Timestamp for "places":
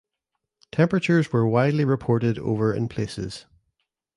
2.87-3.45